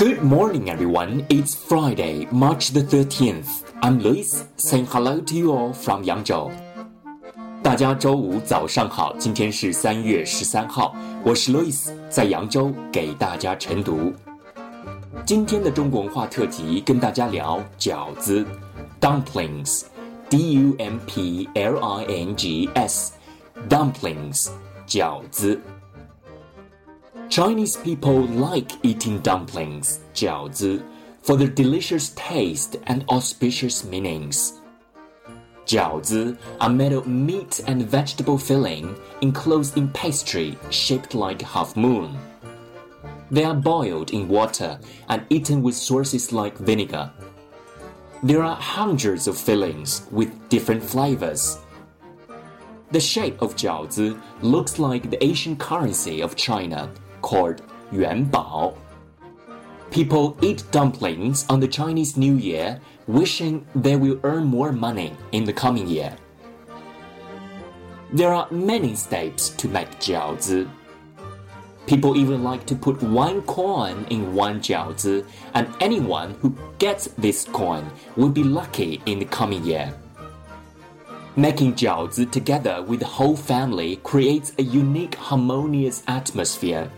[0.00, 1.26] Good morning, everyone.
[1.28, 3.70] It's Friday, March the 13th.
[3.82, 6.50] I'm Lewis, saying hello to you all from Yangzhou.
[7.62, 14.10] 大家周五早上好，今天是三月十三号，我是 Lewis，在扬州给大家晨读。
[15.26, 18.42] 今天的中国文化特辑跟大家聊饺子
[19.02, 24.48] ，dumplings，d u m p l i n g s，dumplings，
[24.86, 25.60] 饺子。
[27.30, 30.82] Chinese people like eating dumplings, jiaozi,
[31.22, 34.54] for their delicious taste and auspicious meanings.
[35.64, 42.18] Jiaozi are made of meat and vegetable filling enclosed in pastry shaped like half moon.
[43.30, 47.12] They are boiled in water and eaten with sauces like vinegar.
[48.24, 51.58] There are hundreds of fillings with different flavors.
[52.90, 56.90] The shape of jiaozi looks like the Asian currency of China
[57.30, 57.62] called
[57.92, 58.74] yuanbao.
[59.92, 65.44] People eat dumplings on the Chinese New Year, wishing they will earn more money in
[65.44, 66.12] the coming year.
[68.12, 70.68] There are many steps to make jiaozi.
[71.86, 77.44] People even like to put one coin in one jiaozi, and anyone who gets this
[77.44, 77.84] coin
[78.16, 79.94] will be lucky in the coming year.
[81.36, 86.90] Making jiaozi together with the whole family creates a unique harmonious atmosphere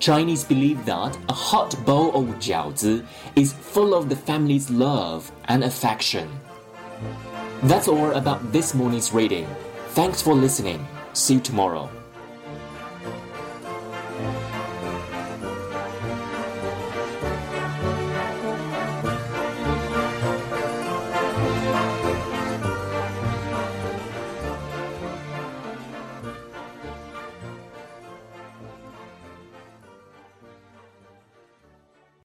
[0.00, 3.04] Chinese believe that a hot bowl of jiaozi
[3.36, 6.26] is full of the family's love and affection.
[7.64, 9.46] That's all about this morning's reading.
[9.88, 10.88] Thanks for listening.
[11.12, 11.90] See you tomorrow.